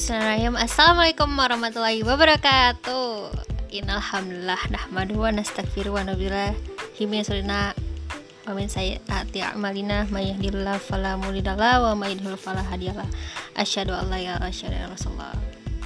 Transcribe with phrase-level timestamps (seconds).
[0.00, 0.56] Bismillahirrahmanirrahim.
[0.56, 3.36] Assalamualaikum warahmatullahi wabarakatuh.
[3.68, 6.56] Innalhamdulillah Nahmadu wa nasta'gfiru wa nabilah
[6.96, 7.76] Himi surina
[8.48, 10.80] Wa min sayyati a'malina May mudhillalah
[11.84, 13.04] Wa may yudhlil fala hadiyalah
[13.60, 15.36] Asyhadu ilaha illallah Rasulullah.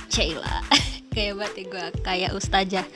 [0.06, 0.62] Cila.
[1.10, 2.87] Kayak banget ya gue kayak ustazah.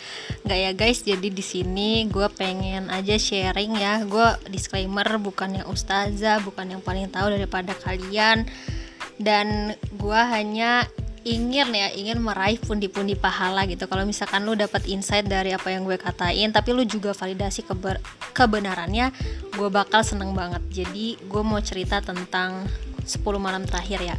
[0.47, 1.03] Gak ya guys?
[1.03, 4.07] Jadi di sini gue pengen aja sharing ya.
[4.07, 8.47] Gue disclaimer bukan yang ustazah Bukan yang paling tahu daripada kalian.
[9.19, 10.87] Dan gue hanya
[11.29, 13.85] ingin ya ingin meraih pundi-pundi pahala gitu.
[13.85, 18.01] Kalau misalkan lu dapat insight dari apa yang gue katain tapi lu juga validasi keber
[18.33, 19.13] kebenarannya
[19.53, 20.65] gue bakal seneng banget.
[20.73, 22.65] Jadi gue mau cerita tentang
[23.05, 24.17] 10 malam terakhir ya.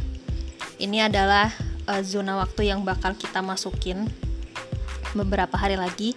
[0.78, 1.50] Ini adalah
[1.90, 4.06] uh, zona waktu yang bakal kita masukin
[5.18, 6.14] beberapa hari lagi.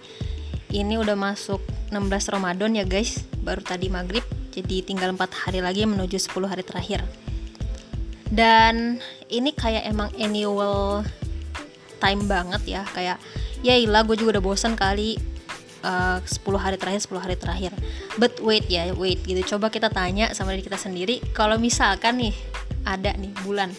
[0.70, 1.58] Ini udah masuk
[1.90, 4.22] 16 Ramadan ya guys baru tadi maghrib.
[4.54, 7.02] Jadi tinggal 4 hari lagi menuju 10 hari terakhir
[8.34, 8.98] dan
[9.30, 11.06] ini kayak emang annual
[12.02, 12.82] time banget ya.
[12.90, 13.22] Kayak
[13.62, 15.16] ya ilah gue juga udah bosan kali
[15.86, 17.72] uh, 10 hari terakhir 10 hari terakhir.
[18.18, 19.56] But wait ya wait gitu.
[19.56, 21.22] Coba kita tanya sama diri kita sendiri.
[21.30, 22.34] Kalau misalkan nih
[22.84, 23.70] ada nih bulan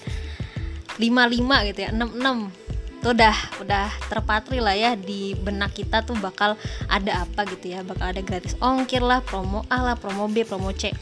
[0.97, 2.63] 55 gitu ya 66
[3.05, 6.55] tuh udah udah terpatri lah ya di benak kita tuh bakal
[6.87, 7.83] ada apa gitu ya.
[7.83, 10.95] Bakal ada gratis ongkir lah promo A lah promo B promo C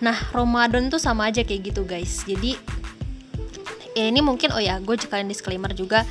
[0.00, 2.24] Nah, Ramadan tuh sama aja kayak gitu, guys.
[2.28, 2.56] Jadi
[3.96, 6.04] ya ini mungkin oh ya, gue sekalian disclaimer juga.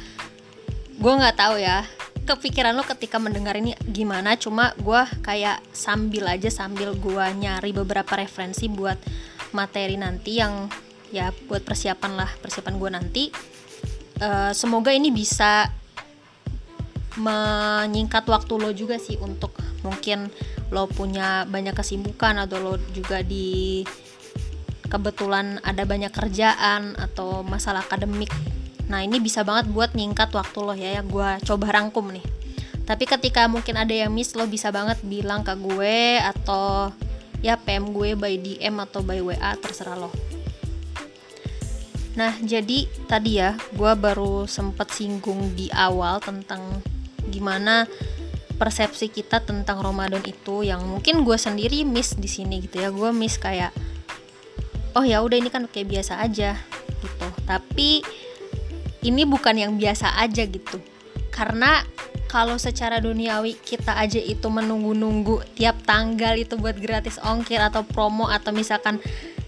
[0.98, 1.86] Gue nggak tahu ya
[2.26, 4.34] kepikiran lo ketika mendengar ini gimana.
[4.36, 8.98] Cuma gue kayak sambil aja sambil gue nyari beberapa referensi buat
[9.54, 10.68] materi nanti yang
[11.14, 13.24] ya buat persiapan lah persiapan gue nanti.
[14.16, 15.70] Uh, semoga ini bisa
[17.16, 20.28] menyingkat waktu lo juga sih untuk mungkin
[20.74, 23.86] lo punya banyak kesibukan atau lo juga di
[24.86, 28.32] kebetulan ada banyak kerjaan atau masalah akademik.
[28.86, 32.26] Nah ini bisa banget buat nyingkat waktu lo ya yang gue coba rangkum nih.
[32.86, 36.94] Tapi ketika mungkin ada yang miss lo bisa banget bilang ke gue atau
[37.42, 40.14] ya PM gue by DM atau by WA terserah lo.
[42.16, 46.62] Nah jadi tadi ya gue baru sempet singgung di awal tentang
[47.34, 47.90] gimana
[48.56, 52.90] persepsi kita tentang Ramadan itu yang mungkin gue sendiri miss di sini gitu ya.
[52.90, 53.76] Gue miss kayak
[54.96, 56.56] oh ya udah ini kan kayak biasa aja
[57.04, 57.28] gitu.
[57.44, 58.02] Tapi
[59.06, 60.82] ini bukan yang biasa aja gitu.
[61.30, 61.84] Karena
[62.32, 68.28] kalau secara duniawi kita aja itu menunggu-nunggu tiap tanggal itu buat gratis ongkir atau promo
[68.28, 69.00] atau misalkan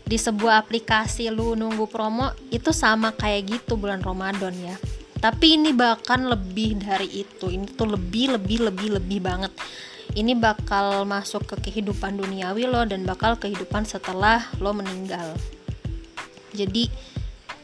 [0.07, 4.75] di sebuah aplikasi lu nunggu promo itu sama kayak gitu bulan Ramadan ya
[5.17, 7.49] tapi ini bahkan lebih dari itu.
[7.49, 9.53] Ini tuh lebih lebih lebih lebih banget.
[10.13, 15.33] Ini bakal masuk ke kehidupan duniawi lo dan bakal kehidupan setelah lo meninggal.
[16.53, 16.89] Jadi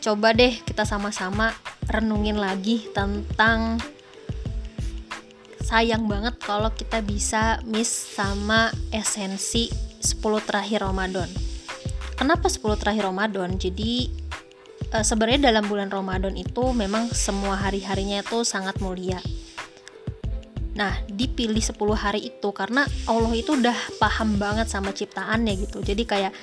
[0.03, 1.55] coba deh kita sama-sama
[1.87, 3.79] renungin lagi tentang
[5.63, 9.71] sayang banget kalau kita bisa miss sama esensi
[10.03, 11.31] 10 terakhir Ramadan.
[12.19, 13.55] Kenapa 10 terakhir Ramadan?
[13.55, 14.22] Jadi
[14.93, 19.17] uh, sebenarnya dalam bulan Ramadan itu memang semua hari-harinya itu sangat mulia.
[20.73, 25.85] Nah, dipilih 10 hari itu karena Allah itu udah paham banget sama ciptaannya gitu.
[25.85, 26.33] Jadi kayak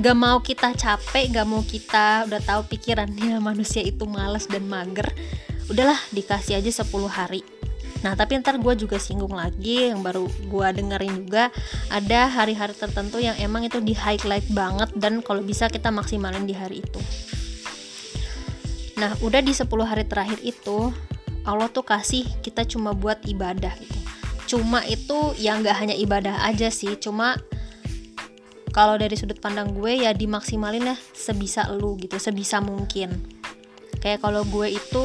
[0.00, 5.08] gak mau kita capek, gak mau kita udah tahu pikirannya manusia itu malas dan mager.
[5.68, 7.44] Udahlah dikasih aja 10 hari.
[8.04, 11.48] Nah, tapi ntar gue juga singgung lagi yang baru gue dengerin juga
[11.88, 16.52] ada hari-hari tertentu yang emang itu di highlight banget dan kalau bisa kita maksimalin di
[16.52, 17.00] hari itu.
[18.94, 20.94] Nah, udah di 10 hari terakhir itu
[21.44, 24.00] Allah tuh kasih kita cuma buat ibadah gitu.
[24.44, 27.36] Cuma itu yang gak hanya ibadah aja sih, cuma
[28.74, 33.22] kalau dari sudut pandang gue ya dimaksimalin ya sebisa lu gitu, sebisa mungkin.
[34.02, 35.04] Kayak kalau gue itu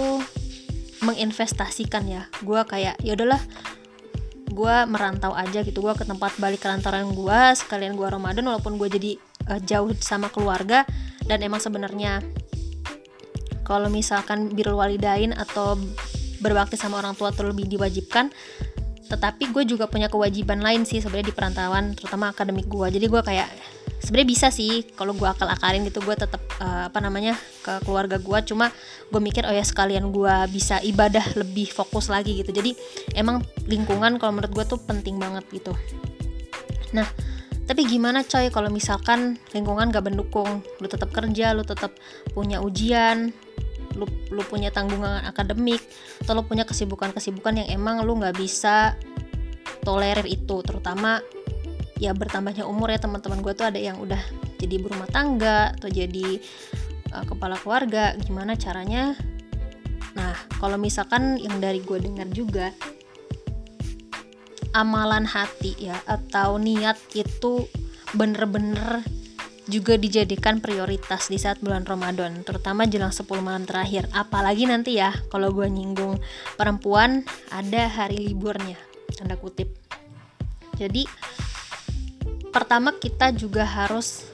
[1.06, 3.40] menginvestasikan ya, gue kayak ya udahlah
[4.50, 8.90] gue merantau aja gitu gue ke tempat balik kelantaran gue sekalian gue Ramadan walaupun gue
[8.90, 9.12] jadi
[9.48, 10.84] uh, jauh sama keluarga
[11.30, 12.20] dan emang sebenarnya
[13.70, 15.78] kalau misalkan birul walidain atau
[16.42, 18.34] berbakti sama orang tua terlebih diwajibkan
[19.10, 22.88] tetapi gue juga punya kewajiban lain sih sebenarnya di perantauan terutama akademik gue.
[22.94, 23.50] Jadi gue kayak
[24.06, 27.34] sebenarnya bisa sih kalau gue akal akalin gitu gue tetap uh, apa namanya
[27.66, 28.40] ke keluarga gue.
[28.46, 28.70] Cuma
[29.10, 32.54] gue mikir oh ya sekalian gue bisa ibadah lebih fokus lagi gitu.
[32.54, 32.78] Jadi
[33.18, 35.74] emang lingkungan kalau menurut gue tuh penting banget gitu.
[36.94, 37.10] Nah
[37.70, 40.66] tapi gimana coy kalau misalkan lingkungan gak mendukung?
[40.82, 41.94] Lu tetap kerja lu tetap
[42.34, 43.30] punya ujian
[43.94, 45.82] lu, lu punya tanggungan akademik
[46.26, 48.96] atau lu punya kesibukan-kesibukan yang emang lu nggak bisa
[49.84, 50.66] tolerir itu.
[50.66, 51.22] Terutama
[52.00, 54.20] ya bertambahnya umur ya teman-teman gue tuh ada yang udah
[54.58, 56.40] jadi berumah tangga atau jadi
[57.14, 58.16] uh, kepala keluarga.
[58.18, 59.14] Gimana caranya?
[60.16, 62.74] Nah kalau misalkan yang dari gue dengar juga
[64.74, 67.66] amalan hati ya atau niat itu
[68.14, 69.06] bener-bener
[69.70, 74.10] juga dijadikan prioritas di saat bulan Ramadan, terutama jelang 10 malam terakhir.
[74.10, 76.18] Apalagi nanti ya, kalau gue nyinggung
[76.58, 77.22] perempuan,
[77.54, 78.76] ada hari liburnya,
[79.14, 79.70] tanda kutip.
[80.74, 81.06] Jadi,
[82.50, 84.26] pertama kita juga harus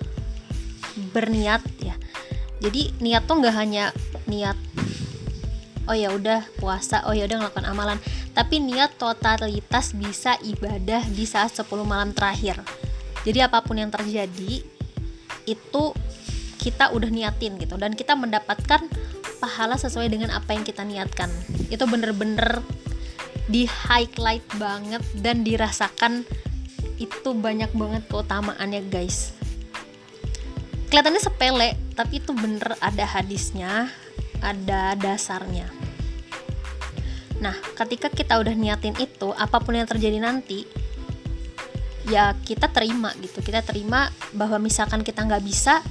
[1.11, 1.99] berniat ya.
[2.63, 3.91] Jadi niat tuh nggak hanya
[4.31, 4.55] niat
[5.85, 7.97] oh ya udah puasa, oh ya udah ngelakukan amalan,
[8.33, 12.59] tapi niat totalitas bisa ibadah di saat 10 malam terakhir.
[13.25, 14.61] Jadi apa pun yang terjadi,
[15.45, 15.83] itu
[16.61, 17.77] kita udah niatin gitu.
[17.77, 18.85] Dan kita mendapatkan
[19.37, 21.29] pahala sesuai dengan apa yang kita niatkan.
[21.69, 22.65] Itu bener-bener
[23.45, 26.25] di highlight banget dan dirasakan
[26.97, 29.37] itu banyak banget keutamaannya guys.
[30.89, 33.91] Kelihatannya sepele tapi itu bener ada hadisnya
[34.41, 35.69] ada dasarnya.
[37.39, 40.63] Nah ketika kita udah niatin itu apa pun yang terjadi nanti
[42.09, 43.41] ya kita terima gitu.
[43.41, 45.81] Kita terima bahwa misalkan kita nggak bisa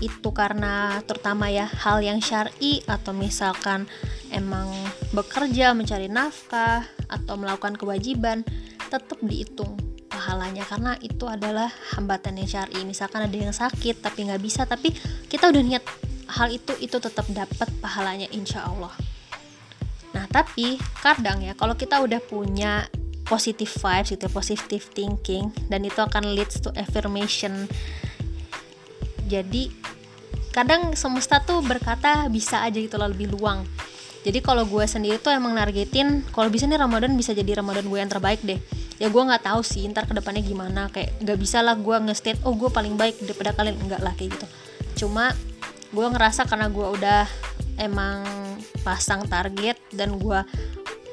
[0.00, 3.84] itu karena terutama ya hal yang syari atau misalkan
[4.32, 4.72] emang
[5.12, 8.40] bekerja mencari nafkah atau melakukan kewajiban
[8.88, 9.76] tetap dihitung
[10.08, 10.64] pahalanya.
[10.64, 12.80] Karena itu adalah hambatan yang syari.
[12.88, 14.90] Misalkan ada yang sakit tapi nggak bisa tapi
[15.28, 15.84] kita udah niat
[16.30, 18.94] hal itu itu tetap dapat pahalanya insya Allah.
[20.14, 22.86] Nah tapi kadang ya kalau kita udah punya
[23.26, 27.70] positive vibes gitu positive thinking dan itu akan leads to affirmation.
[29.30, 29.70] Jadi
[30.50, 33.62] kadang semesta tuh berkata bisa aja gitu lebih luang.
[34.20, 37.98] Jadi kalau gue sendiri tuh emang nargetin kalau bisa nih Ramadan bisa jadi Ramadan gue
[38.02, 38.58] yang terbaik deh.
[39.00, 42.44] Ya gue nggak tahu sih ntar ke depannya gimana kayak nggak bisa lah gue nge-state
[42.44, 43.80] oh gue paling baik daripada kalian.
[43.80, 44.46] Enggak lah kayak gitu.
[45.06, 45.32] Cuma
[45.90, 47.26] gue ngerasa karena gue udah
[47.80, 48.22] emang
[48.86, 50.40] pasang target dan gue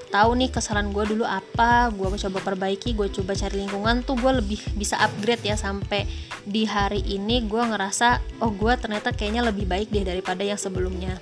[0.07, 4.39] tahu nih kesalahan gue dulu apa gue coba perbaiki gue coba cari lingkungan tuh gue
[4.39, 6.07] lebih bisa upgrade ya sampai
[6.47, 11.19] di hari ini gue ngerasa oh gue ternyata kayaknya lebih baik deh daripada yang sebelumnya.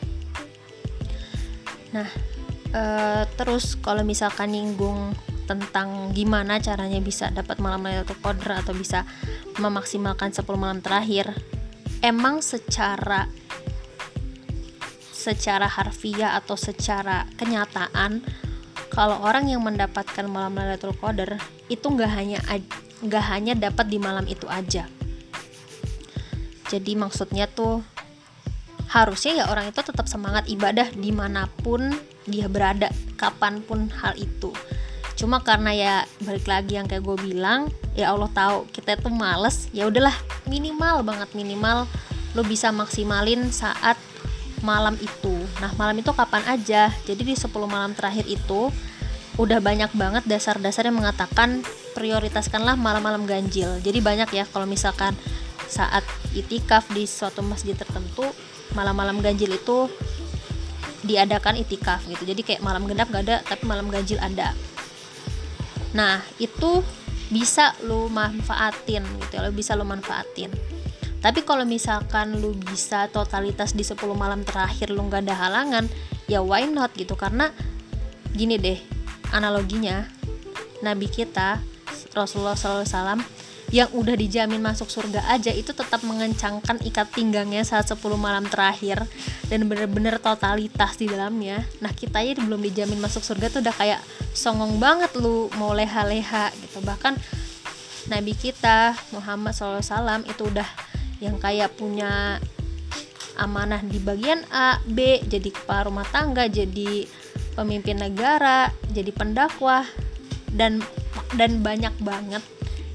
[1.97, 2.09] Nah
[2.77, 5.17] uh, terus kalau misalkan nyinggung
[5.49, 9.05] tentang gimana caranya bisa dapat malam Lailatul Qadar atau bisa
[9.61, 11.33] memaksimalkan 10 malam terakhir
[12.01, 13.29] emang secara
[15.25, 18.21] secara harfiah atau secara kenyataan
[18.93, 22.39] kalau orang yang mendapatkan malam Lailatul Qadar itu nggak hanya
[23.01, 24.85] nggak hanya dapat di malam itu aja.
[26.69, 27.81] Jadi maksudnya tuh
[28.93, 31.89] harusnya ya orang itu tetap semangat ibadah di mana pun
[32.29, 34.53] dia berada, kapan pun hal itu.
[35.17, 39.69] Cuma karena ya balik lagi yang kayak gue bilang, ya Allah tahu kita tuh males,
[39.71, 40.13] ya udahlah
[40.45, 41.89] minimal banget minimal
[42.35, 43.95] lo bisa maksimalin saat
[44.65, 45.37] malam itu.
[45.61, 46.89] Nah, malam itu kapan aja?
[47.05, 48.73] Jadi di 10 malam terakhir itu
[49.37, 51.61] udah banyak banget dasar-dasar yang mengatakan
[51.93, 53.77] prioritaskanlah malam-malam ganjil.
[53.85, 55.13] Jadi banyak ya kalau misalkan
[55.69, 56.01] saat
[56.33, 58.25] itikaf di suatu masjid tertentu,
[58.73, 59.85] malam-malam ganjil itu
[61.05, 62.25] diadakan itikaf gitu.
[62.25, 64.57] Jadi kayak malam genap gak ada, tapi malam ganjil ada.
[65.93, 66.81] Nah, itu
[67.29, 70.53] bisa lu manfaatin gitu ya, lo bisa lu manfaatin
[71.25, 75.89] tapi kalau misalkan lu bisa totalitas di 10 malam terakhir lu nggak ada halangan
[76.29, 77.17] ya why not gitu?
[77.17, 77.49] Karena
[78.29, 78.77] gini deh
[79.33, 80.05] analoginya
[80.85, 81.57] nabi kita
[82.13, 83.25] Rasulullah SAW
[83.73, 89.01] yang udah dijamin masuk surga aja itu tetap mengencangkan ikat pinggangnya saat 10 malam terakhir
[89.49, 91.65] dan bener-bener totalitas di dalamnya.
[91.81, 93.99] Nah kita ya belum dijamin masuk surga tuh udah kayak
[94.37, 96.85] songong banget lu mau leha-leha gitu.
[96.85, 97.17] Bahkan
[98.13, 100.84] Nabi kita Muhammad SAW itu udah
[101.23, 102.39] yang kayak punya
[103.35, 107.07] amanah di bagian A, B, jadi kepala rumah tangga, jadi
[107.55, 109.83] pemimpin negara, jadi pendakwah
[110.51, 110.79] dan
[111.35, 112.43] dan banyak banget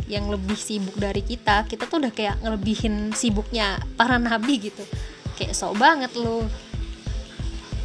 [0.09, 1.65] yang lebih sibuk dari kita.
[1.69, 4.83] Kita tuh udah kayak ngelebihin sibuknya para nabi gitu.
[5.37, 6.45] Kayak sok banget lu.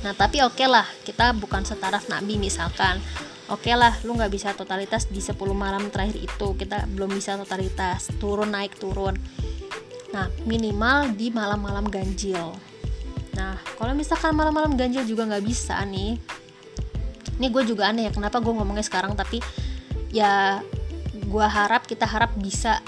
[0.03, 2.97] Nah, tapi oke okay lah, kita bukan setaraf nabi misalkan.
[3.45, 6.47] Oke okay lah, lu nggak bisa totalitas di 10 malam terakhir itu.
[6.57, 9.13] Kita belum bisa totalitas, turun naik turun
[10.15, 12.55] Nah, minimal di malam-malam ganjil.
[13.35, 16.15] Nah, kalau misalkan malam-malam ganjil juga nggak bisa nih,
[17.39, 19.43] ini gue juga aneh ya kenapa gue ngomongnya sekarang tapi
[20.11, 20.63] ya
[21.11, 22.79] gue harap kita harap bisa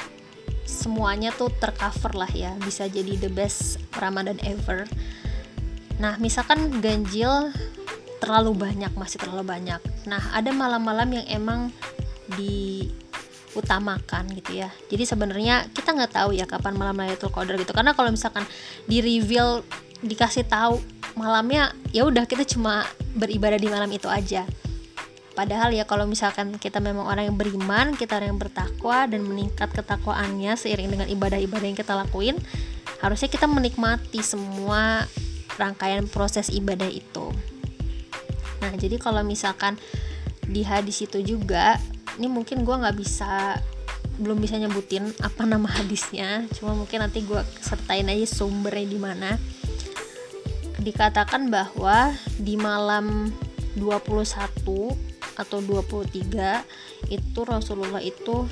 [0.67, 4.87] semuanya tuh tercover lah ya bisa jadi the best Ramadan ever
[5.97, 7.51] nah misalkan ganjil
[8.23, 11.61] terlalu banyak masih terlalu banyak nah ada malam-malam yang emang
[12.35, 12.87] di
[13.57, 14.69] utamakan gitu ya.
[14.87, 17.73] Jadi sebenarnya kita nggak tahu ya kapan malam Lailatul Qadar gitu.
[17.73, 18.45] Karena kalau misalkan
[18.85, 19.65] di reveal
[20.05, 20.77] dikasih tahu
[21.17, 22.85] malamnya ya udah kita cuma
[23.17, 24.45] beribadah di malam itu aja.
[25.33, 29.69] Padahal ya kalau misalkan kita memang orang yang beriman kita orang yang bertakwa dan meningkat
[29.69, 32.37] ketakwaannya seiring dengan ibadah-ibadah yang kita lakuin
[32.97, 35.05] harusnya kita menikmati semua
[35.61, 37.29] rangkaian proses ibadah itu.
[38.65, 39.77] Nah jadi kalau misalkan
[40.47, 41.77] di hadis itu juga
[42.17, 43.61] ini mungkin gue nggak bisa
[44.17, 46.49] belum bisa nyebutin apa nama hadisnya.
[46.57, 49.31] Cuma mungkin nanti gue sertain aja sumbernya di mana.
[50.81, 53.29] Dikatakan bahwa di malam
[53.77, 54.97] 21
[55.37, 58.49] atau 23 itu Rasulullah itu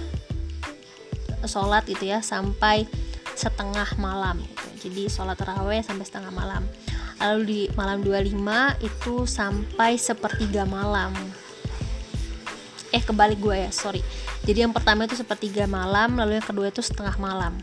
[1.45, 2.89] sholat itu ya sampai
[3.38, 4.89] setengah malam gitu.
[4.89, 6.62] jadi sholat terawih sampai setengah malam.
[7.17, 11.13] Lalu di malam 25 itu sampai sepertiga malam
[12.95, 13.99] eh kebalik gue ya sorry.
[14.47, 17.59] Jadi yang pertama itu sepertiga malam lalu yang kedua itu setengah malam.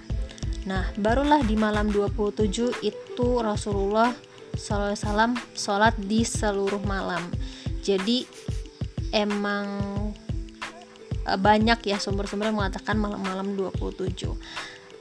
[0.69, 4.13] Nah barulah di malam 27 itu Rasulullah
[4.53, 7.25] SAW sholat di seluruh malam.
[7.81, 8.29] Jadi
[9.17, 9.67] emang
[11.25, 14.37] eh, banyak ya sumber-sumber yang mengatakan malam-malam 27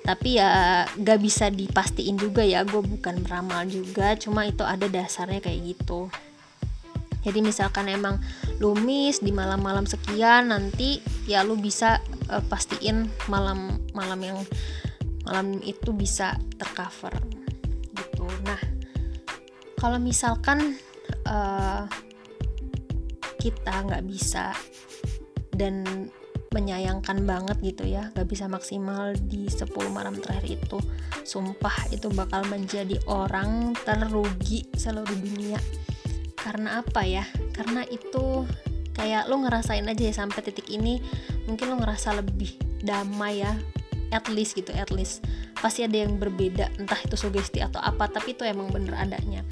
[0.01, 4.17] tapi ya gak bisa dipastiin juga ya gue bukan beramal juga.
[4.17, 6.09] Cuma itu ada dasarnya kayak gitu
[7.22, 8.18] jadi misalkan emang
[8.58, 12.01] lu miss di malam-malam sekian nanti ya lu bisa
[12.34, 14.40] uh, pastiin malam malam yang
[15.22, 17.13] malam itu bisa tercover.
[17.94, 18.25] Gitu.
[18.42, 18.62] Nah
[19.78, 20.78] kalau misalkan
[21.30, 21.86] uh,
[23.38, 24.54] kita nggak bisa
[25.54, 25.86] dan
[26.51, 30.84] menyayangkan banget gitu ya gak bisa maksimal di 10 malam terakhir itu
[31.24, 35.56] sumpah itu bakal menjadi orang terugi seluruh dunia
[36.41, 37.24] karena apa ya?
[37.53, 38.45] Karena itu
[38.98, 41.00] kayak lo ngerasain aja ya sampai titik ini
[41.48, 43.53] mungkin lo ngerasa lebih damai ya.
[44.12, 45.24] At least gitu at least.
[45.55, 49.45] Pasti ada yang berbeda entah itu sugesti atau apa tapi itu emang bener adanya.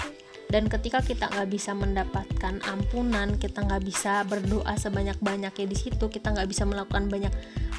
[0.50, 6.10] Dan ketika kita nggak bisa mendapatkan ampunan kita nggak bisa berdoa sebanyak banyaknya di situ
[6.10, 7.30] kita nggak bisa melakukan banyak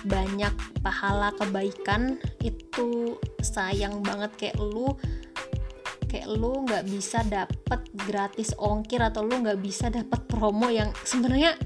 [0.08, 4.32] banyak pahala kebaikan itu sayang banget.
[4.40, 4.96] Kayak lu
[6.08, 11.58] kayak lu nggak bisa dapet gratis ongkir atau lu nggak bisa dapet promo yang sebenarnya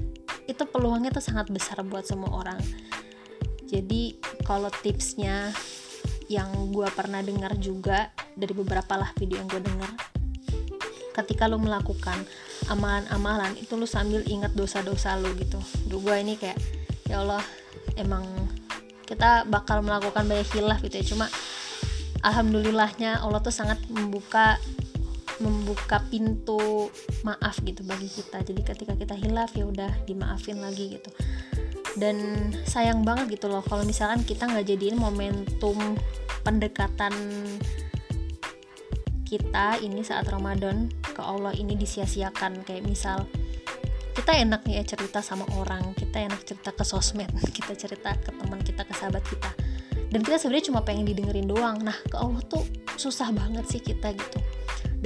[0.46, 2.58] itu peluangnya tuh sangat besar buat semua orang.
[3.66, 5.50] Jadi kalau tipsnya
[6.30, 9.90] yang gue pernah dengar juga dari beberapa lah video yang gue dengar
[11.16, 12.18] ketika lu melakukan
[12.68, 15.58] amalan-amalan itu lu sambil ingat dosa-dosa lu gitu.
[15.88, 16.58] Duh gue ini kayak
[17.08, 17.42] ya Allah
[17.96, 18.26] emang
[19.06, 21.06] kita bakal melakukan banyak hilaf gitu ya.
[21.06, 21.26] Cuma
[22.20, 24.60] alhamdulillahnya Allah tuh sangat membuka
[25.40, 26.88] membuka pintu
[27.26, 28.40] maaf gitu bagi kita.
[28.40, 31.10] Jadi ketika kita hilaf ya udah dimaafin lagi gitu.
[31.96, 35.96] Dan sayang banget gitu loh kalau misalkan kita nggak jadiin momentum
[36.44, 37.12] pendekatan
[39.26, 42.64] kita ini saat Ramadan ke Allah ini disia-siakan.
[42.64, 43.18] Kayak misal
[44.16, 48.32] kita enak nih ya cerita sama orang kita enak cerita ke sosmed kita cerita ke
[48.32, 49.52] teman kita ke sahabat kita.
[50.06, 51.82] Dan kita sebenarnya cuma pengen didengerin doang.
[51.82, 52.64] Nah ke Allah tuh
[52.96, 54.40] susah banget sih kita gitu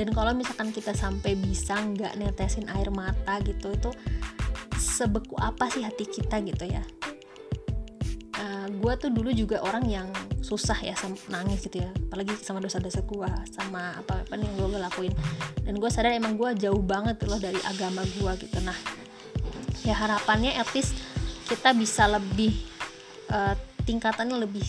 [0.01, 3.93] dan kalau misalkan kita sampai bisa nggak netesin air mata gitu itu
[4.81, 6.81] sebeku apa sih hati kita gitu ya?
[8.41, 10.09] Uh, eh, gue tuh dulu juga orang yang
[10.41, 10.97] susah ya
[11.29, 11.93] nangis gitu ya.
[12.09, 15.13] Apalagi sama dosa-dosa gue sama apa apa yang gue lakuin
[15.69, 18.57] dan gue sadar emang gue jauh banget loh dari agama gue gitu.
[18.65, 18.77] Nah
[19.85, 20.97] ya harapannya at least
[21.45, 22.57] kita bisa lebih
[23.29, 23.53] uh,
[23.85, 24.65] tingkatannya lebih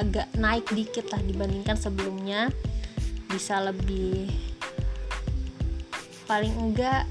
[0.00, 2.48] agak naik dikit lah dibandingkan sebelumnya
[3.32, 4.28] bisa lebih
[6.28, 7.08] paling enggak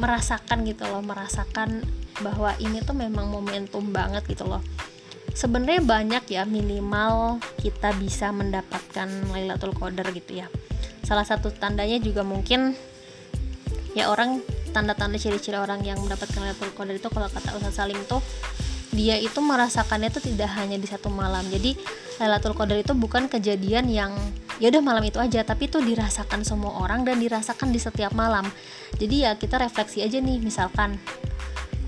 [0.00, 1.84] merasakan gitu loh merasakan
[2.24, 4.64] bahwa ini tuh memang momentum banget gitu loh.
[5.30, 10.48] Sebenarnya banyak ya minimal kita bisa mendapatkan Lailatul Qadar gitu ya.
[11.04, 12.74] Salah satu tandanya juga mungkin
[13.94, 18.20] ya orang tanda-tanda ciri-ciri orang yang mendapatkan Lailatul Qadar itu kalau kata Ustaz Salim tuh
[18.90, 21.46] dia itu merasakannya itu tidak hanya di satu malam.
[21.46, 21.78] Jadi
[22.18, 24.12] Lailatul Qadar itu bukan kejadian yang
[24.60, 25.42] ya udah malam itu aja.
[25.42, 28.46] Tapi itu dirasakan semua orang dan dirasakan di setiap malam.
[29.00, 31.00] Jadi ya kita refleksi aja nih misalkan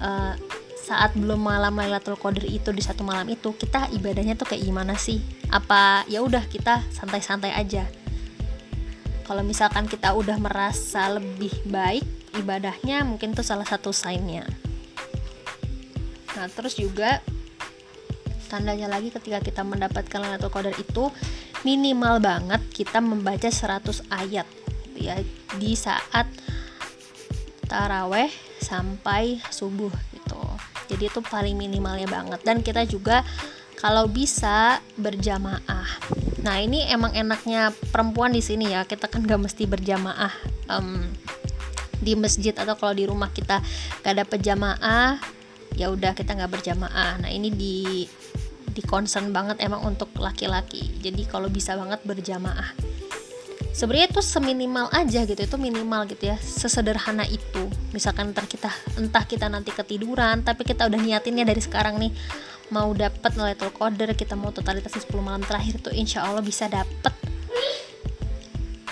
[0.00, 0.34] uh,
[0.82, 4.98] saat belum malam Lailatul Qadar itu di satu malam itu kita ibadahnya tuh kayak gimana
[4.98, 5.22] sih?
[5.52, 7.86] Apa ya udah kita santai-santai aja?
[9.22, 12.02] Kalau misalkan kita udah merasa lebih baik
[12.34, 14.48] ibadahnya mungkin tuh salah satu signnya.
[16.32, 17.22] Nah, terus juga
[18.50, 21.08] tandanya lagi ketika kita mendapatkan Lailatul Qadar itu
[21.62, 24.48] minimal banget kita membaca 100 ayat
[24.96, 25.20] ya
[25.60, 26.28] di saat
[27.68, 28.28] taraweh
[28.60, 30.40] sampai subuh gitu.
[30.92, 32.40] Jadi itu paling minimalnya banget.
[32.44, 33.24] Dan kita juga
[33.80, 35.88] kalau bisa berjamaah.
[36.44, 38.84] Nah ini emang enaknya perempuan di sini ya.
[38.84, 40.32] Kita kan gak mesti berjamaah
[40.68, 41.00] um,
[42.02, 43.62] di masjid atau kalau di rumah kita
[44.02, 45.22] gak ada jamaah
[45.76, 47.20] ya udah kita nggak berjamaah.
[47.20, 48.04] Nah ini di
[48.72, 50.96] di concern banget emang untuk laki-laki.
[51.04, 52.72] Jadi kalau bisa banget berjamaah.
[53.72, 57.72] Sebenarnya itu seminimal aja gitu itu minimal gitu ya sesederhana itu.
[57.96, 58.68] Misalkan ntar kita
[59.00, 62.12] entah kita nanti ketiduran tapi kita udah niatinnya dari sekarang nih
[62.68, 67.12] mau dapat Lailatul Qadar kita mau totalitas 10 malam terakhir tuh insya Allah bisa dapat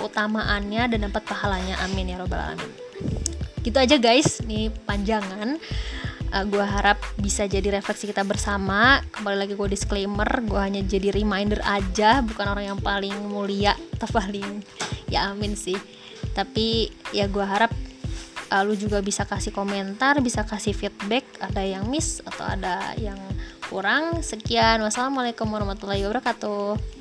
[0.00, 2.72] utamaannya dan dapat pahalanya amin ya robbal alamin.
[3.60, 5.60] Gitu aja guys nih panjangan
[6.30, 9.02] uh, eh, gue harap bisa jadi refleksi kita bersama.
[9.10, 14.08] Kembali lagi gue disclaimer gue hanya jadi reminder aja bukan orang yang paling mulia atau
[14.10, 14.62] paling
[15.10, 15.76] ya amin sih.
[16.32, 17.74] Tapi ya gue harap
[18.54, 23.18] uh, lu juga bisa kasih komentar bisa kasih feedback ada yang miss atau ada yang
[23.66, 24.22] kurang.
[24.22, 24.82] Sekian.
[24.82, 26.99] Wassalamualaikum warahmatullahi wabarakatuh